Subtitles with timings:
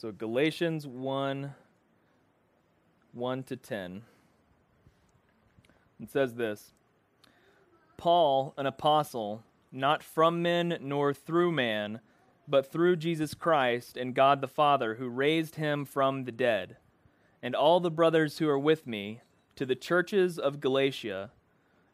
[0.00, 1.54] So Galatians 1
[3.14, 4.02] 1 to 10.
[6.00, 6.70] It says this
[7.96, 9.42] Paul, an apostle,
[9.72, 11.98] not from men nor through man,
[12.46, 16.76] but through Jesus Christ and God the Father, who raised him from the dead,
[17.42, 19.20] and all the brothers who are with me,
[19.56, 21.32] to the churches of Galatia.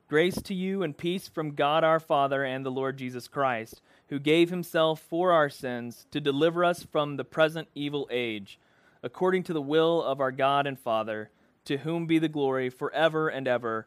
[0.07, 3.81] Grace to you and peace from God our Father and the Lord Jesus Christ,
[4.11, 8.59] who gave himself for our sins to deliver us from the present evil age,
[9.03, 11.31] according to the will of our God and Father,
[11.65, 13.87] to whom be the glory forever and ever.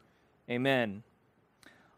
[0.50, 1.04] Amen.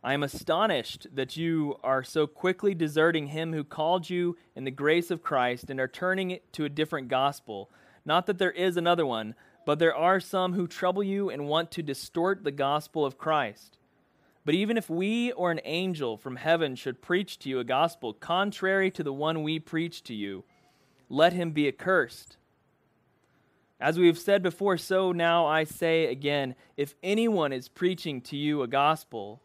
[0.05, 4.71] I am astonished that you are so quickly deserting him who called you in the
[4.71, 7.71] grace of Christ and are turning it to a different gospel.
[8.05, 11.71] Not that there is another one, but there are some who trouble you and want
[11.71, 13.79] to distort the gospel of Christ.
[14.45, 18.15] But even if we or an angel from heaven should preach to you a gospel
[18.15, 20.45] contrary to the one we preach to you,
[21.09, 22.37] let him be accursed.
[23.81, 28.37] As we have said before, so now I say again if anyone is preaching to
[28.37, 29.41] you a gospel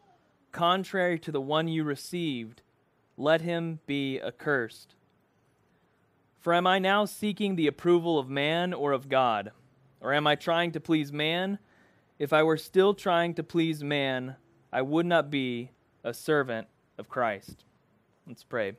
[0.52, 2.62] contrary to the one you received,
[3.16, 4.94] let him be accursed.
[6.40, 9.52] For am I now seeking the approval of man or of God?
[10.00, 11.58] Or am I trying to please man?
[12.18, 14.36] If I were still trying to please man,
[14.72, 15.70] I would not be
[16.04, 16.66] a servant
[16.98, 17.64] of Christ.
[18.26, 18.74] Let's pray.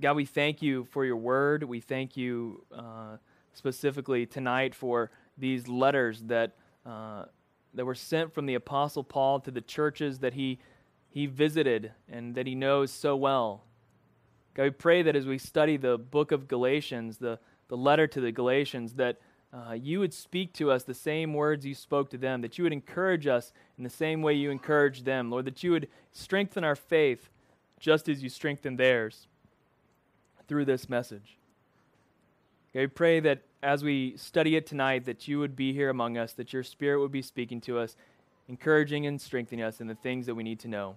[0.00, 1.62] God, we thank you for your word.
[1.62, 3.16] We thank you uh,
[3.54, 6.52] specifically tonight for these letters that,
[6.84, 7.24] uh,
[7.74, 10.58] that were sent from the Apostle Paul to the churches that he,
[11.08, 13.64] he visited and that he knows so well.
[14.54, 18.20] God, we pray that as we study the book of Galatians, the, the letter to
[18.20, 19.18] the Galatians, that
[19.56, 22.64] uh, you would speak to us the same words you spoke to them, that you
[22.64, 26.62] would encourage us in the same way you encouraged them, Lord, that you would strengthen
[26.62, 27.30] our faith
[27.80, 29.28] just as you strengthened theirs
[30.46, 31.38] through this message.
[32.70, 36.18] Okay, we pray that as we study it tonight, that you would be here among
[36.18, 37.96] us, that your Spirit would be speaking to us,
[38.48, 40.96] encouraging and strengthening us in the things that we need to know.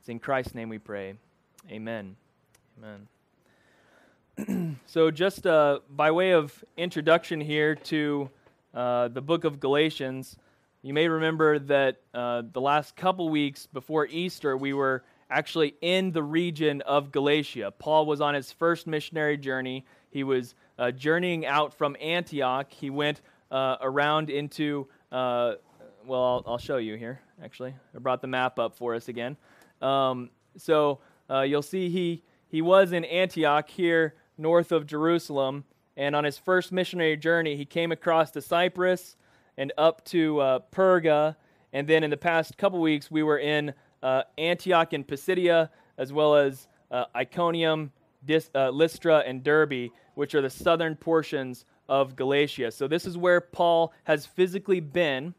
[0.00, 1.14] It's in Christ's name we pray.
[1.70, 2.16] Amen.
[2.78, 3.08] Amen.
[4.86, 8.28] so, just uh, by way of introduction here to
[8.72, 10.36] uh, the book of Galatians,
[10.82, 16.10] you may remember that uh, the last couple weeks before Easter, we were actually in
[16.10, 17.72] the region of Galatia.
[17.78, 19.84] Paul was on his first missionary journey.
[20.10, 22.72] He was uh, journeying out from Antioch.
[22.72, 23.20] He went
[23.52, 25.54] uh, around into, uh,
[26.06, 27.74] well, I'll, I'll, show you here, actually.
[27.94, 29.36] I brought the map up for us again.
[29.80, 30.98] Um, so
[31.30, 35.64] you'll see he, he was in Antioch here north of Jerusalem.
[35.96, 39.16] And on his first missionary journey, he came across to Cyprus
[39.56, 41.36] and up to uh, Perga.
[41.72, 46.12] And then in the past couple weeks, we were in uh, Antioch and Pisidia, as
[46.12, 47.92] well as uh, Iconium,
[48.24, 52.70] Dis, uh, Lystra, and Derbe, which are the southern portions of Galatia.
[52.70, 55.34] So this is where Paul has physically been.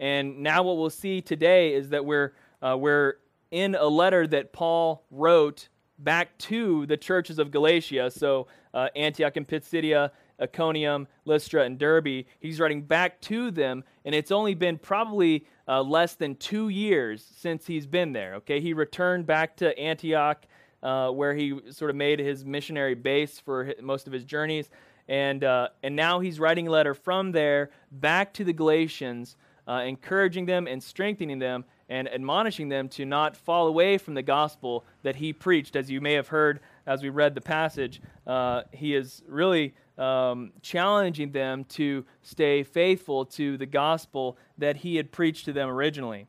[0.00, 2.32] And now what we'll see today is that we're,
[2.62, 3.16] uh, we're
[3.50, 8.10] in a letter that Paul wrote back to the churches of Galatia.
[8.10, 12.24] So uh, Antioch and Pisidia, Iconium, Lystra, and Derbe.
[12.40, 17.24] He's writing back to them, and it's only been probably uh, less than two years
[17.36, 18.34] since he's been there.
[18.36, 20.44] Okay, he returned back to Antioch,
[20.82, 24.70] uh, where he sort of made his missionary base for most of his journeys,
[25.08, 29.82] and uh, and now he's writing a letter from there back to the Galatians, uh,
[29.84, 34.84] encouraging them and strengthening them and admonishing them to not fall away from the gospel
[35.02, 35.76] that he preached.
[35.76, 40.52] As you may have heard as we read the passage, uh, he is really um,
[40.62, 46.26] challenging them to stay faithful to the gospel that he had preached to them originally.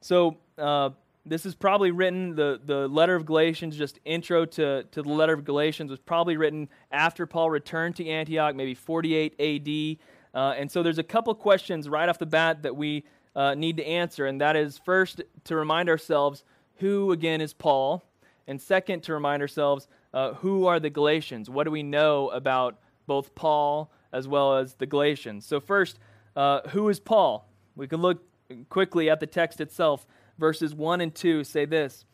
[0.00, 0.90] So, uh,
[1.24, 5.32] this is probably written, the, the letter of Galatians, just intro to, to the letter
[5.32, 9.98] of Galatians, was probably written after Paul returned to Antioch, maybe 48 AD.
[10.34, 13.04] Uh, and so there's a couple questions right off the bat that we
[13.34, 14.26] uh, need to answer.
[14.26, 16.44] And that is first, to remind ourselves
[16.76, 18.02] who, again, is Paul.
[18.46, 21.48] And second, to remind ourselves uh, who are the Galatians?
[21.48, 25.46] What do we know about both Paul as well as the Galatians?
[25.46, 25.98] So, first,
[26.36, 27.48] uh, who is Paul?
[27.76, 28.22] We can look
[28.68, 30.06] quickly at the text itself.
[30.38, 32.04] Verses 1 and 2 say this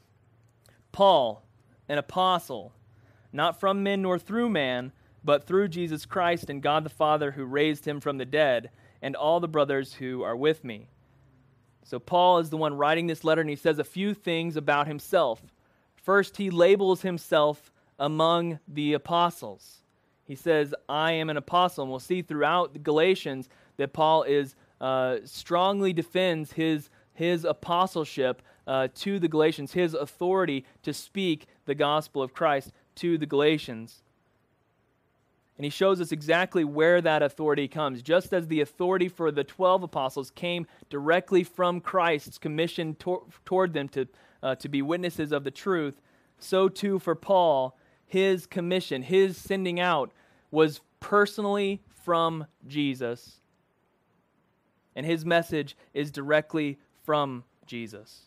[0.92, 1.44] Paul,
[1.88, 2.72] an apostle,
[3.32, 4.92] not from men nor through man,
[5.24, 8.70] but through Jesus Christ and God the Father who raised him from the dead,
[9.02, 10.88] and all the brothers who are with me.
[11.88, 14.86] So, Paul is the one writing this letter, and he says a few things about
[14.86, 15.40] himself.
[15.96, 19.80] First, he labels himself among the apostles.
[20.24, 21.84] He says, I am an apostle.
[21.84, 23.48] And we'll see throughout the Galatians
[23.78, 30.66] that Paul is uh, strongly defends his, his apostleship uh, to the Galatians, his authority
[30.82, 34.02] to speak the gospel of Christ to the Galatians.
[35.58, 38.00] And he shows us exactly where that authority comes.
[38.00, 42.96] Just as the authority for the 12 apostles came directly from Christ's commission
[43.44, 44.06] toward them to,
[44.40, 46.00] uh, to be witnesses of the truth,
[46.38, 47.76] so too for Paul,
[48.06, 50.12] his commission, his sending out,
[50.52, 53.40] was personally from Jesus.
[54.94, 58.22] And his message is directly from Jesus.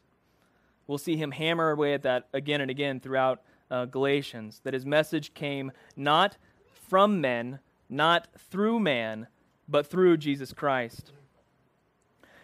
[0.86, 4.86] We'll see him hammer away at that again and again throughout uh, Galatians, that his
[4.86, 6.36] message came not
[6.92, 7.58] from men,
[7.88, 9.26] not through man,
[9.66, 11.14] but through Jesus Christ.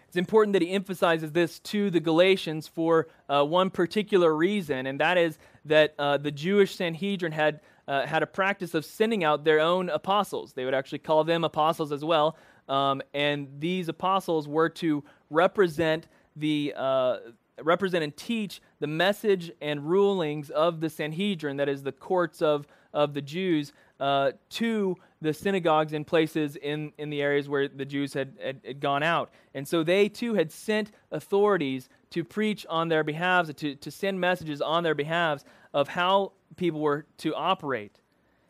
[0.08, 5.02] It's important that he emphasizes this to the Galatians for uh, one particular reason, and
[5.02, 7.60] that is that uh, the Jewish Sanhedrin had,
[7.90, 10.54] uh, had a practice of sending out their own apostles.
[10.54, 12.38] They would actually call them apostles as well,
[12.70, 16.08] um, and these apostles were to represent
[16.38, 17.18] the, uh,
[17.62, 22.66] represent and teach the message and rulings of the Sanhedrin, that is, the courts of,
[22.94, 27.86] of the Jews, uh, to the synagogues and places in, in the areas where the
[27.86, 29.32] Jews had, had, had, gone out.
[29.54, 34.20] And so they too had sent authorities to preach on their behalves, to, to send
[34.20, 38.00] messages on their behalves of how people were to operate.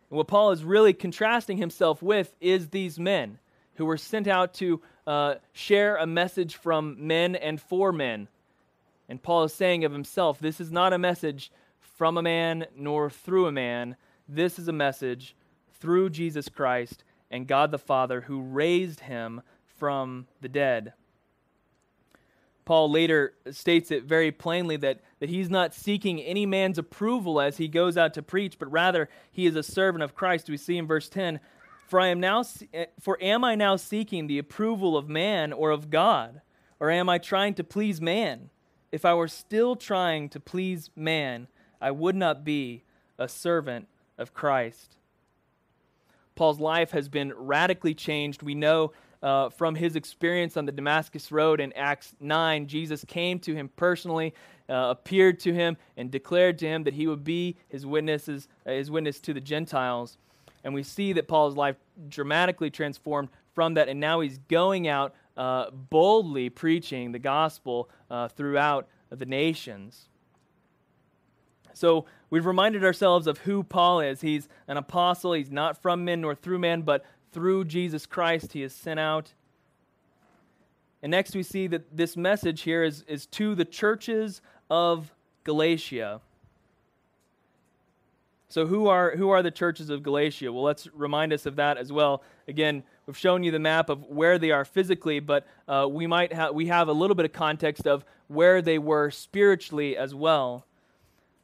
[0.10, 3.40] And what Paul is really contrasting himself with is these men
[3.76, 8.28] who were sent out to uh, share a message from men and for men
[9.10, 13.10] and Paul is saying of himself, this is not a message from a man nor
[13.10, 13.96] through a man.
[14.30, 15.36] This is a message
[15.80, 19.42] through Jesus Christ and God the Father who raised him
[19.78, 20.94] from the dead.
[22.66, 27.56] Paul later states it very plainly that, that he's not seeking any man's approval as
[27.56, 30.50] he goes out to preach, but rather he is a servant of Christ.
[30.50, 31.40] We see in verse 10
[31.88, 32.44] For, I am now,
[32.74, 36.42] eh, for am I now seeking the approval of man or of God?
[36.82, 38.50] Or am I trying to please man?
[38.92, 41.48] If I were still trying to please man,
[41.80, 42.84] I would not be
[43.18, 43.88] a servant
[44.18, 44.98] of Christ.
[46.36, 48.44] Paul's life has been radically changed.
[48.44, 53.40] We know uh, from his experience on the Damascus Road in Acts 9, Jesus came
[53.40, 54.34] to him personally,
[54.70, 58.72] uh, appeared to him, and declared to him that he would be his, witnesses, uh,
[58.72, 60.18] his witness to the Gentiles.
[60.64, 61.78] And we see that Paul's life
[62.10, 68.28] dramatically transformed from that, and now he's going out uh, boldly preaching the gospel uh,
[68.28, 70.10] throughout the nations.
[71.78, 74.22] So we've reminded ourselves of who Paul is.
[74.22, 75.34] He's an apostle.
[75.34, 79.34] He's not from men nor through men, but through Jesus Christ he is sent out.
[81.04, 85.14] And next we see that this message here is, is to the churches of
[85.44, 86.22] Galatia.
[88.50, 90.52] So who are who are the churches of Galatia?
[90.52, 92.24] Well, let's remind us of that as well.
[92.48, 96.32] Again, we've shown you the map of where they are physically, but uh, we might
[96.32, 100.66] have we have a little bit of context of where they were spiritually as well.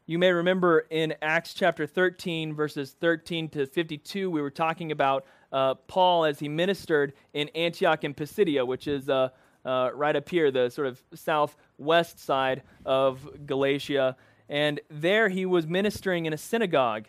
[0.06, 5.26] You may remember in Acts chapter 13, verses 13 to 52, we were talking about
[5.54, 9.30] uh, Paul as he ministered in Antioch and Pisidia, which is uh,
[9.64, 14.18] uh, right up here, the sort of southwest side of Galatia.
[14.50, 17.06] And there he was ministering in a synagogue.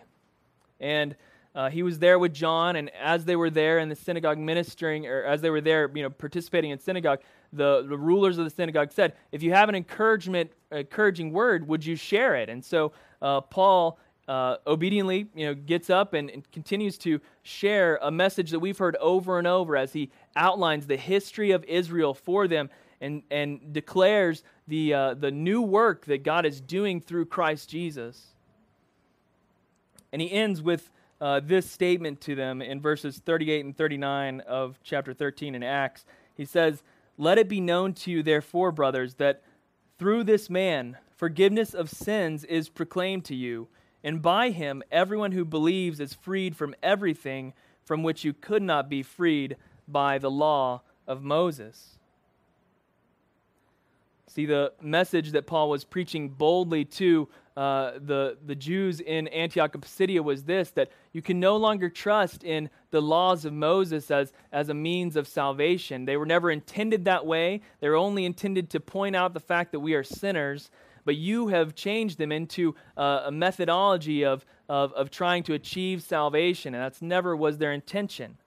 [0.79, 1.17] And
[1.55, 5.07] uh, he was there with John, and as they were there in the synagogue ministering,
[5.07, 7.21] or as they were there, you know, participating in synagogue,
[7.53, 11.85] the, the rulers of the synagogue said, "If you have an encouragement, encouraging word, would
[11.85, 12.93] you share it?" And so
[13.23, 18.51] uh, Paul uh, obediently, you know, gets up and, and, continues to share a message
[18.51, 22.71] that we've heard over and over as he outlines the history of Israel for them
[23.01, 28.29] and, and declares the, uh, the new work that God is doing through Christ Jesus.
[30.11, 30.91] And he ends with
[31.21, 36.05] uh, this statement to them in verses 38 and 39 of chapter 13 in Acts.
[36.37, 36.83] He says,
[37.17, 39.43] Let it be known to you, therefore, brothers, that
[39.99, 43.69] through this man forgiveness of sins is proclaimed to you,
[44.03, 47.53] and by him everyone who believes is freed from everything
[47.85, 49.57] from which you could not be freed
[49.87, 51.99] by the law of Moses.
[54.27, 59.75] See, the message that Paul was preaching boldly to uh, the, the Jews in Antioch
[59.77, 64.11] of Pisidia was this that you can no longer trust in the laws of Moses
[64.11, 66.05] as, as a means of salvation.
[66.05, 69.73] They were never intended that way, they were only intended to point out the fact
[69.73, 70.71] that we are sinners.
[71.05, 76.03] But you have changed them into uh, a methodology of, of, of trying to achieve
[76.03, 78.39] salvation, and that's never was their intention.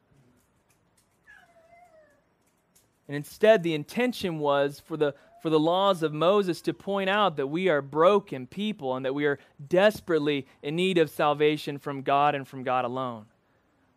[3.07, 7.37] And instead, the intention was for the, for the laws of Moses to point out
[7.37, 12.01] that we are broken people and that we are desperately in need of salvation from
[12.01, 13.25] God and from God alone.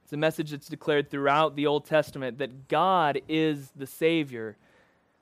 [0.04, 4.56] It's a message that's declared throughout the Old Testament that God is the Savior.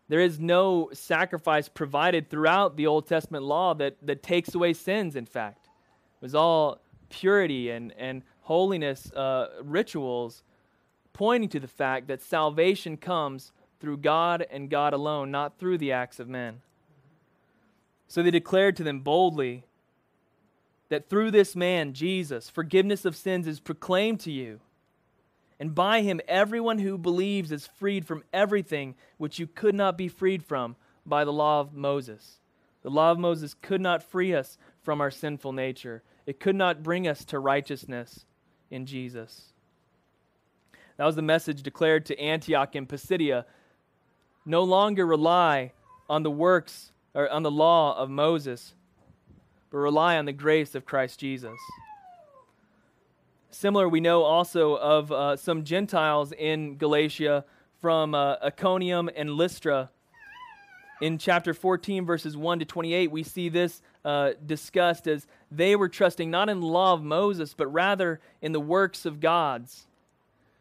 [0.08, 5.14] There is no sacrifice provided throughout the Old Testament law that, that takes away sins,
[5.14, 5.66] in fact.
[5.66, 10.42] It was all purity and, and holiness uh, rituals,
[11.12, 15.92] pointing to the fact that salvation comes through God and God alone, not through the
[15.92, 16.60] acts of men.
[18.08, 19.64] So they declared to them boldly
[20.88, 24.60] that through this man, Jesus, forgiveness of sins is proclaimed to you.
[25.60, 30.08] And by him, everyone who believes is freed from everything which you could not be
[30.08, 32.38] freed from by the law of Moses.
[32.82, 36.82] The law of Moses could not free us from our sinful nature, it could not
[36.82, 38.24] bring us to righteousness
[38.70, 39.52] in Jesus.
[40.96, 43.44] That was the message declared to Antioch and Pisidia.
[44.48, 45.72] No longer rely
[46.08, 48.72] on the works or on the law of Moses,
[49.70, 51.58] but rely on the grace of Christ Jesus.
[53.50, 57.44] Similar, we know also of uh, some Gentiles in Galatia
[57.82, 59.90] from uh, Iconium and Lystra.
[61.02, 65.90] In chapter 14, verses 1 to 28, we see this uh, discussed as they were
[65.90, 69.86] trusting not in the law of Moses, but rather in the works of God's.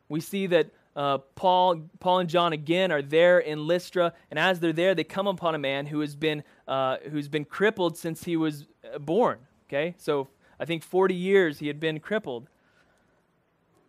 [0.10, 4.60] We see that uh, Paul, Paul and John again are there in Lystra, and as
[4.60, 8.24] they're there, they come upon a man who has been uh, who's been crippled since
[8.24, 9.38] he was uh, born.
[9.70, 12.50] Okay, so I think 40 years he had been crippled,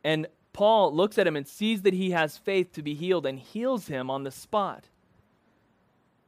[0.04, 3.38] and Paul looks at him and sees that he has faith to be healed, and
[3.38, 4.90] heals him on the spot.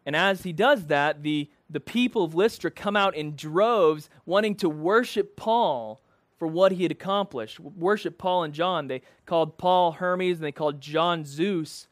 [0.07, 4.55] And as he does that, the the people of Lystra come out in droves, wanting
[4.57, 6.01] to worship Paul
[6.41, 7.61] for what he had accomplished.
[7.61, 8.89] Worship Paul and John.
[8.89, 11.87] They called Paul Hermes and they called John Zeus.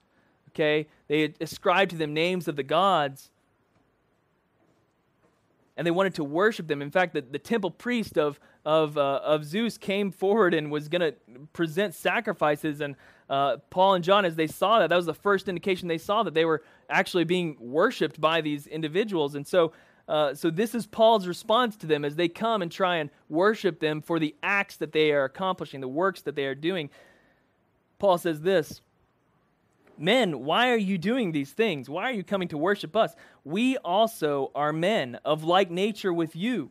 [0.49, 0.87] Okay?
[1.07, 3.31] They ascribed to them names of the gods.
[5.77, 6.81] And they wanted to worship them.
[6.81, 10.89] In fact, the, the temple priest of, of, uh, of Zeus came forward and was
[10.89, 11.15] going to
[11.53, 12.81] present sacrifices.
[12.81, 12.97] And
[13.29, 16.23] uh, Paul and John, as they saw that, that was the first indication they saw
[16.23, 19.35] that they were actually being worshiped by these individuals.
[19.35, 19.73] And so
[20.09, 23.79] uh, so this is Paul's response to them as they come and try and worship
[23.79, 26.89] them for the acts that they are accomplishing, the works that they are doing.
[27.99, 28.81] Paul says this
[29.99, 31.91] Men, why are you doing these things?
[31.91, 33.15] Why are you coming to worship us?
[33.45, 36.71] We also are men of like nature with you,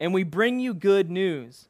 [0.00, 1.68] and we bring you good news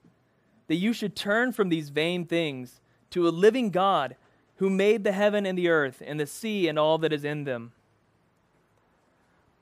[0.69, 4.17] that you should turn from these vain things to a living God
[4.57, 7.45] who made the heaven and the earth and the sea and all that is in
[7.45, 7.73] them.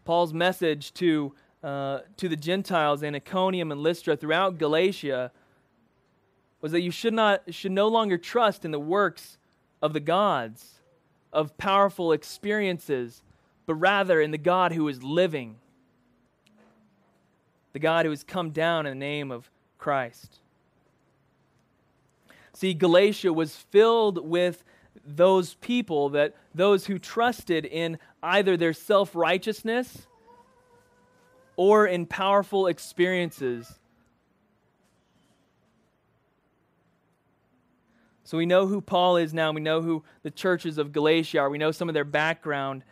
[0.05, 1.33] Paul's message to
[1.63, 5.33] uh, to the Gentiles in Iconium and Lystra throughout Galatia
[6.61, 9.39] was that you should, not, should no longer trust in the works
[9.83, 10.81] of the gods,
[11.33, 13.23] of powerful experiences,
[13.67, 15.57] but rather in the God who is living,
[17.73, 20.41] the God who has come down in the name of Christ.
[22.55, 24.65] See, Galatia was filled with
[25.05, 30.07] those people that those who trusted in either their self righteousness
[31.57, 33.79] or in powerful experiences.
[38.25, 39.53] So we know who Paul is now.
[39.53, 41.51] We know who the churches of Galatia are.
[41.51, 42.83] We know some of their background.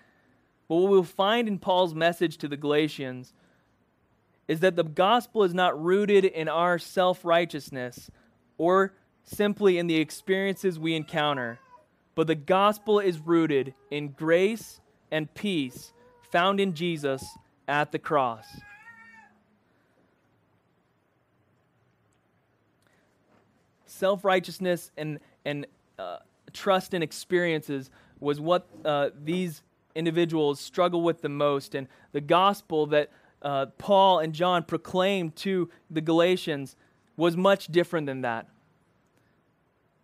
[0.68, 3.32] But what we'll find in Paul's message to the Galatians
[4.46, 8.10] is that the gospel is not rooted in our self righteousness
[8.58, 8.94] or
[9.24, 11.58] simply in the experiences we encounter,
[12.14, 14.80] but the gospel is rooted in grace
[15.10, 15.92] and peace
[16.30, 17.24] found in Jesus
[17.68, 18.46] at the cross.
[23.86, 25.66] Self righteousness and, and
[25.98, 26.18] uh,
[26.52, 27.90] trust in experiences
[28.20, 29.62] was what uh, these
[29.94, 31.74] individuals struggle with the most.
[31.74, 33.10] And the gospel that
[33.42, 36.76] uh, Paul and John proclaimed to the Galatians
[37.16, 38.48] was much different than that.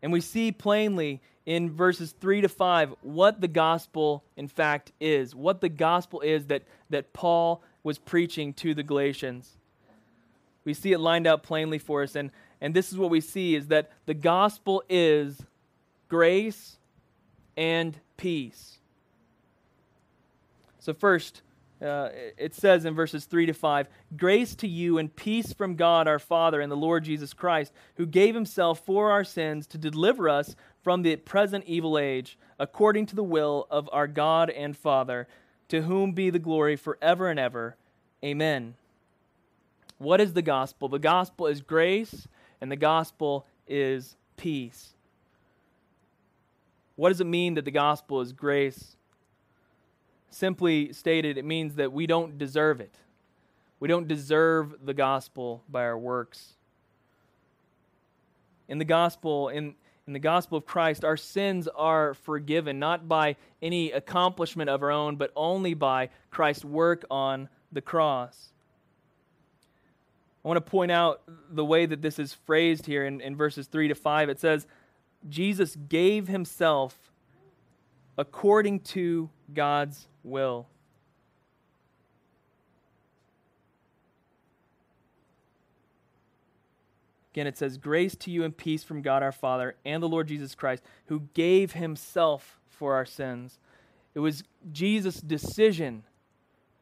[0.02, 5.34] And we see plainly in verses 3 to 5 what the gospel, in fact, is.
[5.34, 9.58] What the gospel is that, that Paul was preaching to the Galatians.
[10.64, 12.14] We see it lined out plainly for us.
[12.14, 12.30] And,
[12.60, 15.42] and this is what we see is that the gospel is
[16.08, 16.76] grace
[17.56, 18.78] and peace.
[20.78, 21.42] So, first,
[21.82, 26.06] uh, it says in verses 3 to 5 Grace to you and peace from God
[26.06, 30.28] our Father and the Lord Jesus Christ, who gave himself for our sins to deliver
[30.28, 35.28] us from the present evil age, according to the will of our God and Father,
[35.68, 37.76] to whom be the glory forever and ever.
[38.24, 38.74] Amen.
[39.98, 40.88] What is the gospel?
[40.88, 42.26] The gospel is grace,
[42.60, 44.94] and the gospel is peace.
[46.96, 48.96] What does it mean that the gospel is grace?
[50.30, 52.94] Simply stated, it means that we don't deserve it.
[53.78, 56.54] We don't deserve the gospel by our works.
[58.68, 59.74] In the gospel, in,
[60.06, 64.90] in the gospel of Christ, our sins are forgiven, not by any accomplishment of our
[64.90, 68.48] own, but only by Christ's work on the cross.
[70.44, 73.66] I want to point out the way that this is phrased here in, in verses
[73.66, 74.30] 3 to 5.
[74.30, 74.66] It says,
[75.28, 76.96] Jesus gave himself
[78.16, 80.66] according to God's will.
[87.32, 90.28] Again, it says, Grace to you and peace from God our Father and the Lord
[90.28, 93.58] Jesus Christ, who gave himself for our sins.
[94.14, 96.04] It was Jesus' decision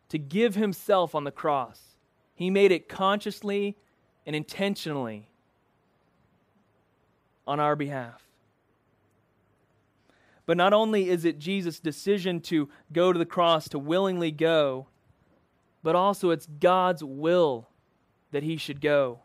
[0.08, 1.80] to give himself on the cross.
[2.34, 3.76] He made it consciously
[4.24, 5.28] and intentionally
[7.46, 8.22] on our behalf.
[10.46, 14.86] But not only is it Jesus' decision to go to the cross, to willingly go,
[15.82, 17.68] but also it's God's will
[18.30, 19.20] that he should go.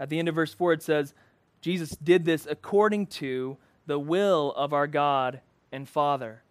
[0.00, 1.14] At the end of verse 4, it says,
[1.60, 5.40] Jesus did this according to the will of our God
[5.72, 6.42] and Father.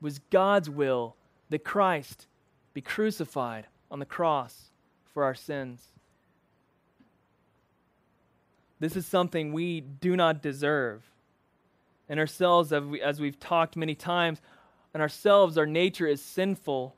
[0.00, 1.14] It was God's will
[1.50, 2.26] that Christ
[2.72, 4.70] be crucified on the cross
[5.12, 5.82] for our sins.
[8.80, 11.02] This is something we do not deserve.
[12.08, 14.40] In ourselves, as we've talked many times,
[14.94, 16.94] in ourselves, our nature is sinful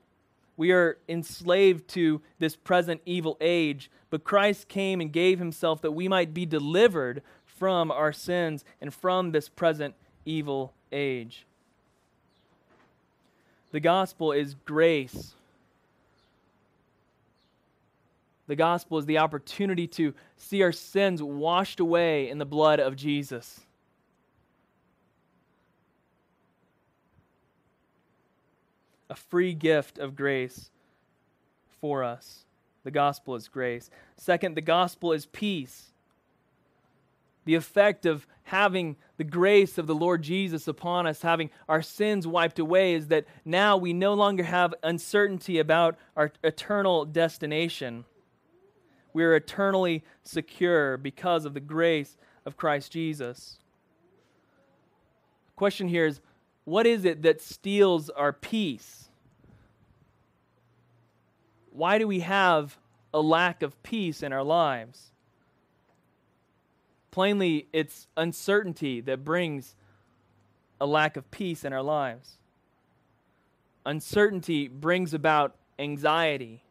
[0.56, 5.92] we are enslaved to this present evil age, but Christ came and gave himself that
[5.92, 9.94] we might be delivered from our sins and from this present
[10.24, 11.46] evil age.
[13.72, 15.34] The gospel is grace.
[18.46, 22.96] The gospel is the opportunity to see our sins washed away in the blood of
[22.96, 23.65] Jesus.
[29.08, 30.70] A free gift of grace
[31.80, 32.44] for us.
[32.84, 33.90] The gospel is grace.
[34.16, 35.92] Second, the gospel is peace.
[37.44, 42.26] The effect of having the grace of the Lord Jesus upon us, having our sins
[42.26, 48.04] wiped away, is that now we no longer have uncertainty about our eternal destination.
[49.12, 53.58] We are eternally secure because of the grace of Christ Jesus.
[55.48, 56.20] The question here is
[56.66, 59.08] what is it that steals our peace?
[61.70, 62.76] Why do we have
[63.14, 65.12] a lack of peace in our lives?
[67.12, 69.76] Plainly, it's uncertainty that brings
[70.80, 72.36] a lack of peace in our lives.
[73.86, 76.64] Uncertainty brings about anxiety.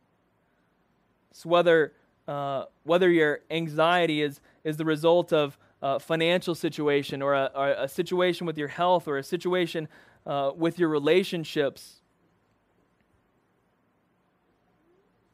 [1.32, 1.94] So whether
[2.28, 7.70] uh, whether your anxiety is is the result of uh, financial situation or a, or
[7.70, 9.88] a, situation with your health or a situation
[10.26, 12.02] uh, with your relationships.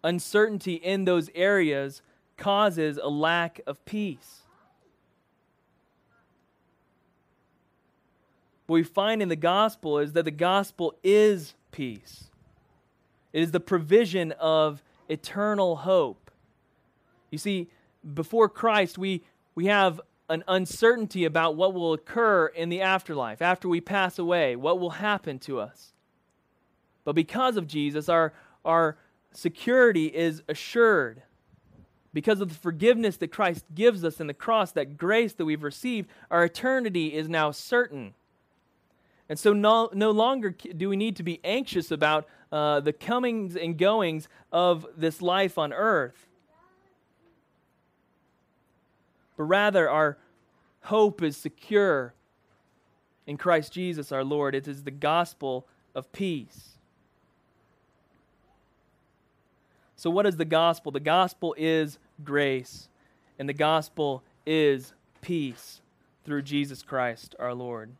[0.03, 2.01] Uncertainty in those areas
[2.35, 4.41] causes a lack of peace.
[8.67, 12.25] What we find in the gospel is that the gospel is peace.
[13.31, 16.29] It is the provision of eternal hope.
[17.29, 17.69] You see,
[18.13, 19.23] before Christ, we,
[19.55, 24.55] we have an uncertainty about what will occur in the afterlife, after we pass away,
[24.55, 25.91] what will happen to us.
[27.03, 28.31] But because of Jesus, our,
[28.63, 28.97] our
[29.33, 31.23] security is assured.
[32.13, 35.63] Because of the forgiveness that Christ gives us in the cross, that grace that we've
[35.63, 38.13] received, our eternity is now certain.
[39.27, 43.57] And so, no, no longer do we need to be anxious about uh, the comings
[43.57, 46.27] and goings of this life on earth
[49.41, 50.19] but rather our
[50.81, 52.13] hope is secure
[53.27, 54.55] in Christ Jesus our Lord.
[54.55, 55.65] It is the gospel
[55.95, 56.71] of peace.
[59.95, 60.91] So, what is the gospel?
[60.91, 62.89] The gospel is grace,
[63.37, 65.81] and the gospel is peace
[66.25, 67.91] through Jesus Christ our Lord.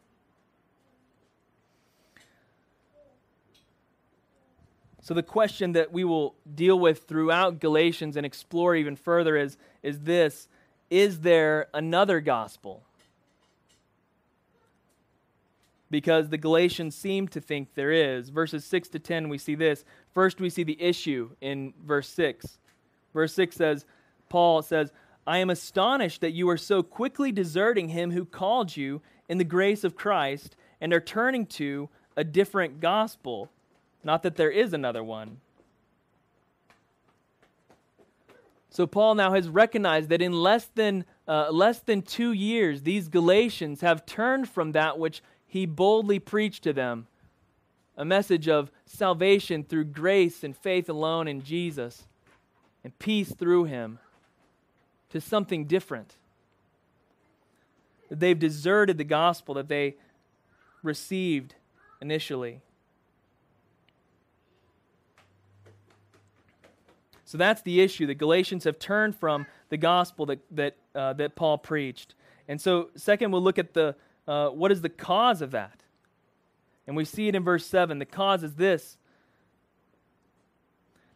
[5.04, 9.58] So, the question that we will deal with throughout Galatians and explore even further is,
[9.84, 10.48] is this
[10.92, 12.84] is there another gospel?
[15.90, 18.30] Because the Galatians seem to think there is.
[18.30, 19.84] Verses 6 to 10, we see this.
[20.14, 22.60] First, we see the issue in verse 6.
[23.14, 23.86] Verse 6 says,
[24.30, 24.92] Paul says,
[25.26, 29.44] I am astonished that you are so quickly deserting him who called you in the
[29.44, 33.50] grace of Christ and are turning to a different gospel.
[34.04, 35.38] Not that there is another one.
[38.72, 43.10] So Paul now has recognized that in less than, uh, less than two years, these
[43.10, 47.08] Galatians have turned from that which he boldly preached to them
[47.98, 52.08] a message of salvation through grace and faith alone in Jesus
[52.84, 54.00] and peace through him
[55.10, 56.16] to something different.
[58.10, 59.98] They've deserted the gospel that they
[60.82, 61.56] received
[62.02, 62.62] initially.
[67.32, 68.08] So that's the issue.
[68.08, 72.13] The Galatians have turned from the gospel that, that, uh, that Paul preached.
[72.50, 73.96] And so, second, we'll look at the
[74.28, 75.82] uh, what is the cause of that.
[76.86, 78.00] And we see it in verse 7.
[78.00, 78.98] The cause is this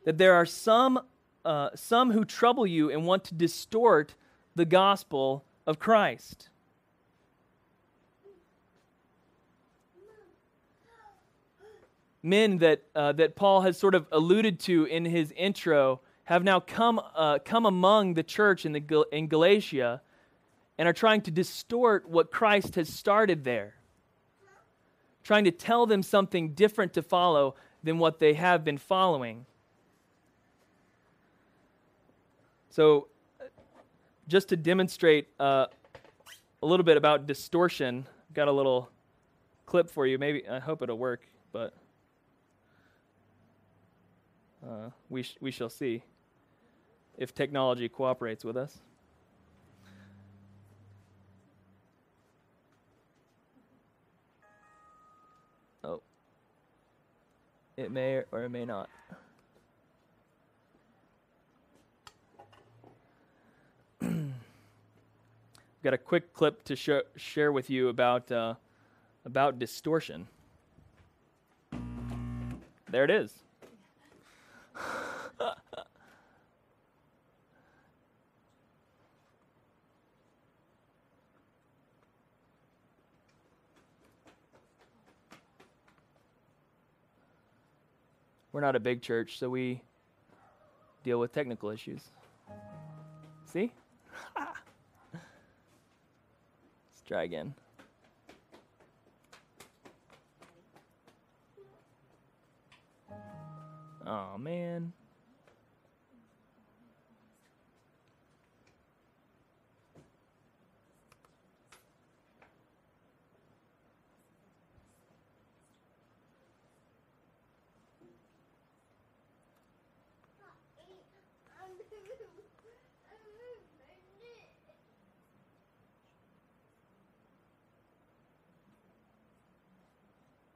[0.06, 1.02] that there are some,
[1.44, 4.16] uh, some who trouble you and want to distort
[4.56, 6.48] the gospel of Christ.
[12.26, 16.60] Men that, uh, that Paul has sort of alluded to in his intro have now
[16.60, 20.02] come, uh, come among the church in, the, in Galatia
[20.80, 23.76] and are trying to distort what Christ has started there,
[25.24, 29.46] trying to tell them something different to follow than what they have been following.
[32.72, 33.08] So,
[34.28, 35.68] just to demonstrate uh,
[36.64, 38.90] a little bit about distortion, I've got a little
[39.68, 40.18] clip for you.
[40.18, 41.76] Maybe I hope it'll work, but
[44.68, 46.02] uh, we sh- we shall see
[47.18, 48.80] if technology cooperates with us.
[55.84, 56.02] Oh,
[57.78, 58.90] it may or it may not.
[65.84, 68.56] got a quick clip to sh- share with you about uh,
[69.26, 70.28] about distortion.
[72.90, 73.45] There it is.
[88.56, 89.82] We're not a big church, so we
[91.04, 92.02] deal with technical issues.
[93.44, 93.74] See?
[95.14, 95.22] Let's
[97.06, 97.54] try again.
[104.08, 104.94] Oh man.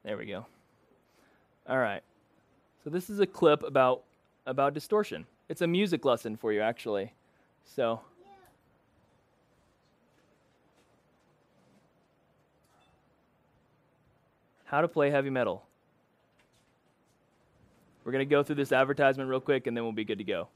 [0.09, 0.43] There we go.
[1.67, 2.01] All right.
[2.83, 4.01] So this is a clip about
[4.47, 5.27] about distortion.
[5.49, 7.13] It's a music lesson for you actually.
[7.63, 8.01] So
[14.65, 15.63] How to play heavy metal.
[18.03, 20.23] We're going to go through this advertisement real quick and then we'll be good to
[20.23, 20.47] go.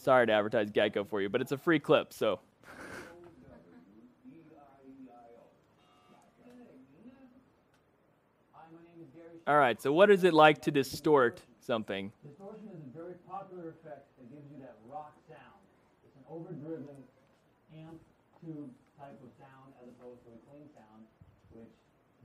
[0.00, 2.40] Sorry to advertise Geico for you, but it's a free clip, so.
[9.46, 12.12] All right, so what is it like to distort something?
[12.26, 15.60] Distortion is a very popular effect that gives you that rock sound.
[16.06, 16.96] It's an overdriven
[17.76, 18.00] amp
[18.40, 21.04] tube type of sound as opposed to a clean sound,
[21.52, 21.68] which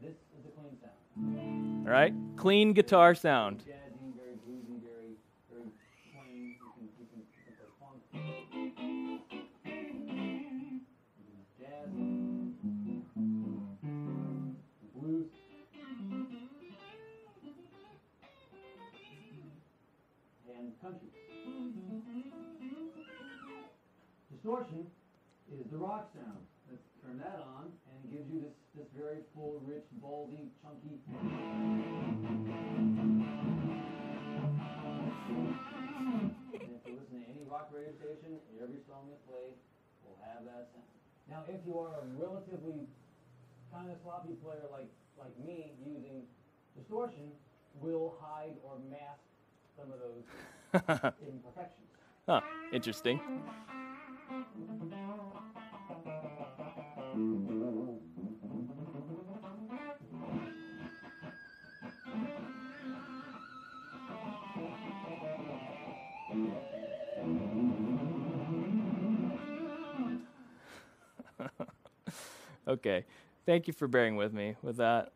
[0.02, 1.88] this is a clean sound.
[1.88, 3.64] All right, clean guitar sound.
[24.46, 24.86] Distortion
[25.50, 26.46] is the rock sound.
[26.70, 31.02] Let's turn that on, and it gives you this, this very full, rich, baldy, chunky.
[36.54, 39.58] And if you listen to any rock radio station, every song that's played
[40.06, 40.94] will have that sound.
[41.26, 42.86] Now, if you are a relatively
[43.74, 46.22] kind of sloppy player like, like me, using
[46.78, 47.34] distortion
[47.82, 49.26] will hide or mask
[49.74, 50.22] some of those
[51.26, 51.90] imperfections.
[52.30, 53.20] Huh, interesting.
[72.68, 73.06] okay.
[73.46, 75.12] Thank you for bearing with me with that.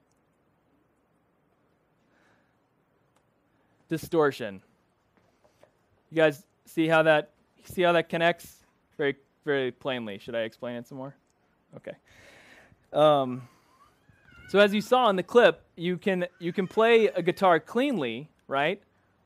[3.89, 4.61] Distortion.
[6.11, 7.31] You guys see how that
[7.65, 8.57] see how that connects?
[8.99, 10.19] Very very plainly.
[10.19, 11.15] Should I explain it some more?
[11.77, 11.93] Okay.
[12.93, 13.47] Um,
[14.49, 18.29] so as you saw in the clip, you can you can play a guitar cleanly,
[18.47, 18.81] right?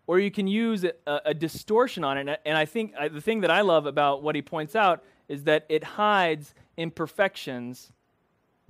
[0.05, 0.93] Or you can use a,
[1.25, 2.41] a distortion on it.
[2.45, 5.43] And I think I, the thing that I love about what he points out is
[5.45, 7.91] that it hides imperfections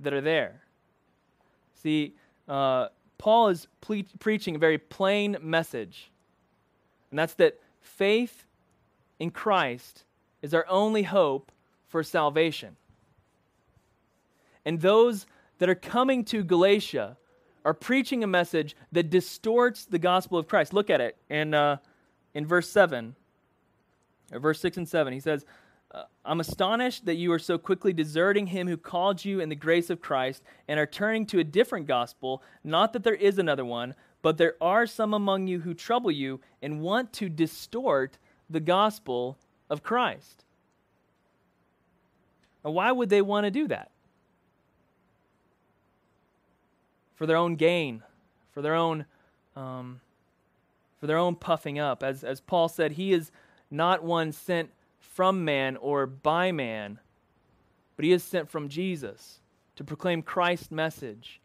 [0.00, 0.62] that are there.
[1.82, 2.14] See,
[2.48, 2.88] uh,
[3.18, 6.10] Paul is ple- preaching a very plain message,
[7.10, 8.44] and that's that faith
[9.18, 10.04] in Christ
[10.44, 11.50] is our only hope
[11.88, 12.76] for salvation.
[14.66, 15.26] And those
[15.58, 17.16] that are coming to Galatia
[17.64, 20.74] are preaching a message that distorts the gospel of Christ.
[20.74, 21.78] Look at it in, uh,
[22.34, 23.16] in verse 7,
[24.32, 25.14] or verse 6 and 7.
[25.14, 25.46] He says,
[25.90, 29.54] uh, I'm astonished that you are so quickly deserting him who called you in the
[29.54, 32.42] grace of Christ and are turning to a different gospel.
[32.62, 36.42] Not that there is another one, but there are some among you who trouble you
[36.60, 38.18] and want to distort
[38.50, 39.38] the gospel
[39.70, 40.44] of Christ.
[42.64, 43.90] Now, why would they want to do that?
[47.16, 48.02] For their own gain,
[48.52, 49.04] for their own,
[49.54, 50.00] um,
[50.98, 52.02] for their own puffing up.
[52.02, 53.30] As, as Paul said, he is
[53.70, 56.98] not one sent from man or by man,
[57.96, 59.40] but he is sent from Jesus
[59.76, 61.40] to proclaim Christ's message.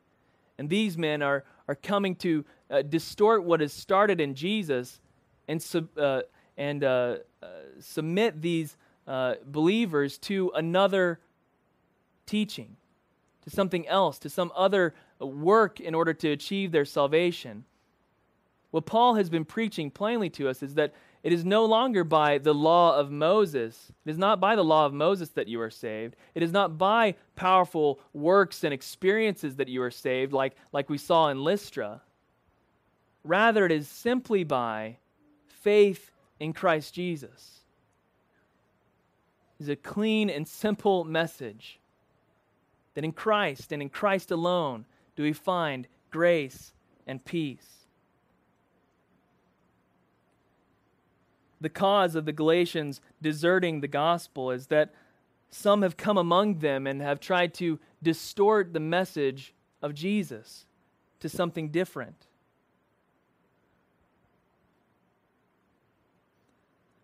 [0.58, 5.00] And these men are, are coming to uh, distort what is started in Jesus
[5.48, 6.22] and, sub, uh,
[6.60, 7.48] and uh, uh
[7.80, 11.20] submit these uh, believers to another
[12.28, 12.76] teaching,
[13.42, 17.66] to something else, to some other work in order to achieve their salvation.
[18.70, 20.94] What Paul has been preaching plainly to us is that
[21.24, 23.92] it is no longer by the law of Moses.
[24.06, 26.16] It is not by the law of Moses that you are saved.
[26.36, 30.98] It is not by powerful works and experiences that you are saved, like, like we
[30.98, 32.02] saw in Lystra.
[33.24, 34.98] Rather, it is simply by
[35.48, 37.60] faith in Christ Jesus.
[39.60, 41.80] Is a clean and simple message
[42.94, 46.74] that in Christ and in Christ alone do we find grace
[47.06, 47.80] and peace.
[51.62, 54.94] the cause of the Galatians deserting the gospel is that
[55.50, 60.66] some have come among them and have tried to distort the message of Jesus
[61.20, 62.28] to something different.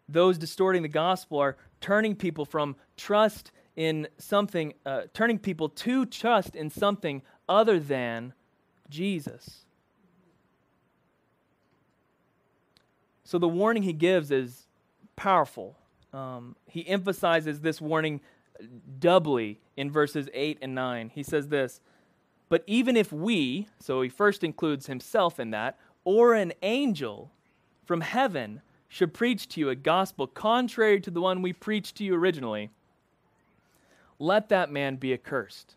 [0.08, 6.06] Those distorting the gospel are turning people from trust in something, uh, turning people to
[6.06, 8.34] trust in something other than
[8.90, 9.66] Jesus.
[13.24, 14.68] So the warning he gives is
[15.16, 15.76] powerful.
[16.14, 18.22] Um, he emphasizes this warning
[19.00, 21.12] doubly in verses 8 and 9.
[21.14, 21.82] He says this
[22.50, 27.32] But even if we, so he first includes himself in that, or an angel
[27.84, 32.04] from heaven should preach to you a gospel contrary to the one we preached to
[32.04, 32.70] you originally,
[34.20, 35.76] let that man be accursed.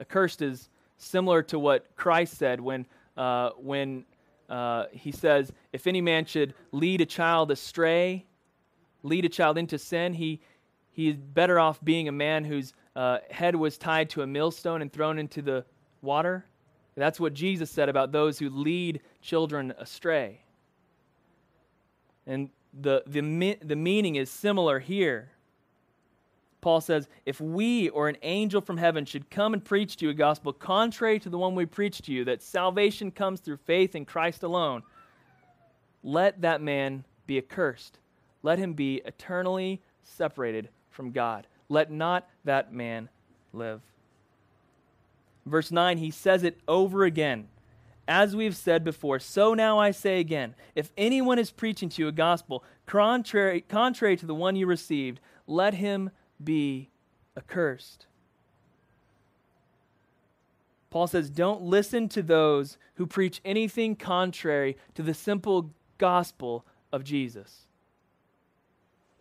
[0.00, 4.04] Accursed is similar to what Christ said when, uh, when
[4.48, 8.24] uh, he says, if any man should lead a child astray,
[9.02, 10.40] lead a child into sin, he,
[10.92, 14.82] he is better off being a man whose uh, head was tied to a millstone
[14.82, 15.64] and thrown into the
[16.02, 16.44] water.
[16.96, 20.40] That's what Jesus said about those who lead children astray.
[22.26, 25.30] And the, the, the meaning is similar here.
[26.60, 30.10] Paul says, If we or an angel from heaven should come and preach to you
[30.10, 33.94] a gospel contrary to the one we preach to you, that salvation comes through faith
[33.94, 34.82] in Christ alone,
[36.02, 37.98] let that man be accursed.
[38.42, 41.46] Let him be eternally separated from God.
[41.68, 43.08] Let not that man
[43.52, 43.80] live.
[45.46, 47.48] Verse 9, he says it over again.
[48.06, 52.08] As we've said before, so now I say again if anyone is preaching to you
[52.08, 56.10] a gospel contrary, contrary to the one you received, let him
[56.42, 56.90] be
[57.36, 58.06] accursed.
[60.90, 67.04] Paul says, Don't listen to those who preach anything contrary to the simple gospel of
[67.04, 67.66] Jesus.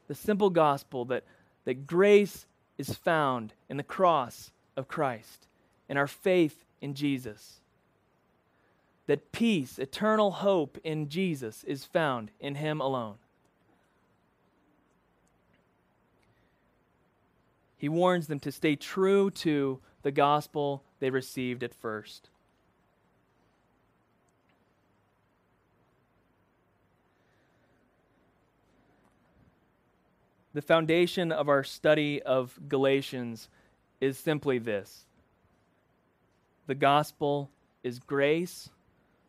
[0.07, 1.23] The simple gospel that,
[1.63, 2.45] that grace
[2.77, 5.47] is found in the cross of Christ
[5.89, 7.59] and our faith in Jesus.
[9.07, 13.15] That peace, eternal hope in Jesus is found in Him alone.
[17.77, 22.29] He warns them to stay true to the gospel they received at first.
[30.53, 33.49] The foundation of our study of Galatians
[33.99, 35.05] is simply this
[36.67, 37.49] the gospel
[37.83, 38.69] is grace,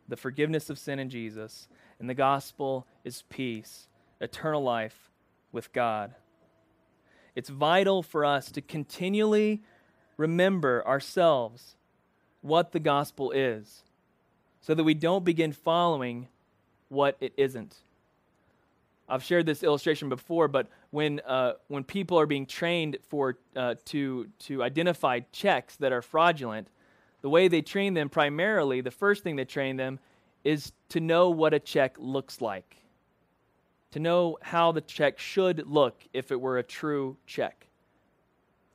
[0.07, 1.67] the forgiveness of sin in Jesus,
[1.99, 3.87] and the gospel is peace,
[4.21, 5.11] eternal life
[5.51, 6.13] with God.
[7.35, 9.61] It's vital for us to continually
[10.17, 11.75] remember ourselves
[12.41, 13.83] what the gospel is
[14.61, 16.27] so that we don't begin following
[16.89, 17.75] what it isn't.
[19.07, 23.75] I've shared this illustration before, but when, uh, when people are being trained for, uh,
[23.85, 26.67] to, to identify checks that are fraudulent,
[27.25, 29.97] the way they train them primarily, the first thing they train them
[30.43, 32.75] is to know what a check looks like,
[33.89, 37.65] to know how the check should look if it were a true check.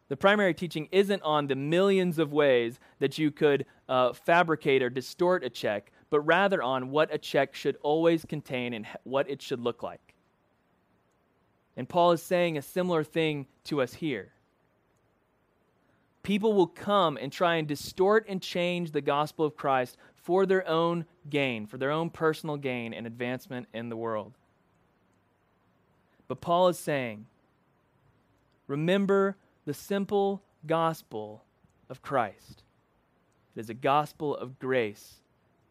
[0.08, 4.90] The primary teaching isn't on the millions of ways that you could uh, fabricate or
[4.90, 9.40] distort a check, but rather on what a check should always contain and what it
[9.40, 10.16] should look like.
[11.76, 14.32] And Paul is saying a similar thing to us here.
[16.22, 20.66] People will come and try and distort and change the gospel of Christ for their
[20.68, 24.34] own gain, for their own personal gain and advancement in the world.
[26.28, 27.26] But Paul is saying,
[28.66, 31.42] remember the simple gospel
[31.88, 32.62] of Christ.
[33.56, 35.16] It is a gospel of grace,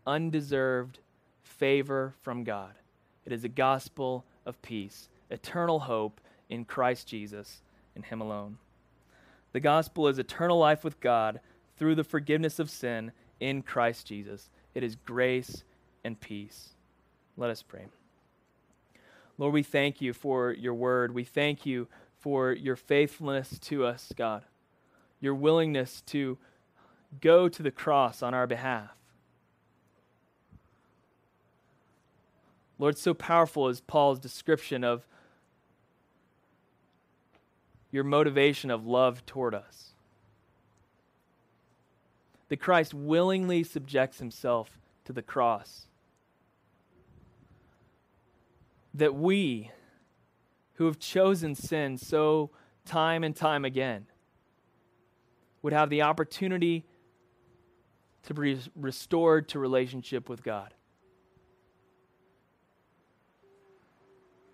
[0.05, 0.99] undeserved
[1.43, 2.73] favor from God.
[3.25, 7.61] It is a gospel of peace, eternal hope in Christ Jesus
[7.95, 8.57] and Him alone.
[9.53, 11.39] The gospel is eternal life with God
[11.77, 14.49] through the forgiveness of sin in Christ Jesus.
[14.75, 15.63] It is grace
[16.03, 16.69] and peace.
[17.37, 17.85] Let us pray.
[19.37, 21.13] Lord, we thank you for your word.
[21.13, 21.87] We thank you
[22.19, 24.43] for your faithfulness to us, God,
[25.21, 26.37] your willingness to
[27.21, 28.91] go to the cross on our behalf.
[32.77, 35.05] Lord, so powerful is Paul's description of
[37.91, 39.93] your motivation of love toward us.
[42.49, 45.87] That Christ willingly subjects himself to the cross.
[48.93, 49.71] That we,
[50.75, 52.51] who have chosen sin so
[52.85, 54.07] time and time again,
[55.61, 56.85] would have the opportunity
[58.23, 60.73] to be restored to relationship with God.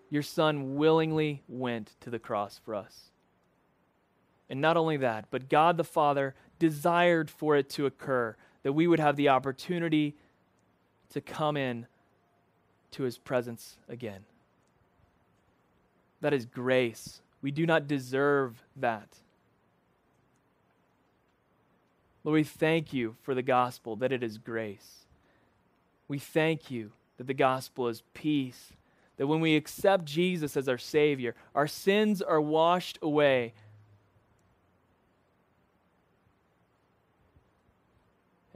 [0.08, 3.10] Your son willingly went to the cross for us.
[4.48, 8.86] And not only that, but God the Father desired for it to occur, that we
[8.86, 10.14] would have the opportunity
[11.12, 11.86] to come in
[12.92, 14.24] to his presence again.
[16.20, 17.20] That is grace.
[17.42, 19.08] We do not deserve that.
[22.24, 25.04] Lord, we thank you for the gospel, that it is grace.
[26.08, 28.72] We thank you that the gospel is peace,
[29.16, 33.54] that when we accept Jesus as our Savior, our sins are washed away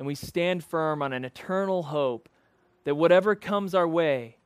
[0.00, 2.30] and we stand firm on an eternal hope
[2.84, 4.38] that whatever comes our way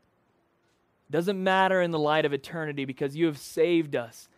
[1.09, 4.29] doesn't matter in the light of eternity because you have saved us.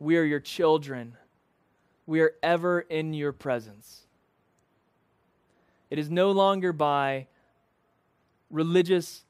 [0.00, 1.16] We are your children.
[2.04, 4.08] We are ever in your presence.
[5.88, 7.28] It is no longer by
[8.50, 9.22] religious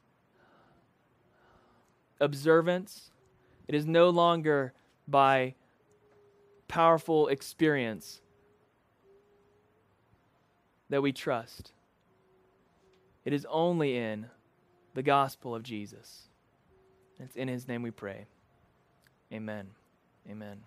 [2.19, 3.11] observance,
[3.69, 4.73] it is no longer
[5.07, 5.53] by
[6.67, 8.23] powerful experience
[10.91, 11.73] that we trust.
[13.25, 14.27] It is only in
[14.95, 16.29] the gospel of Jesus.
[17.19, 18.27] It's in his name we pray.
[19.33, 19.69] Amen.
[20.31, 20.59] Amen.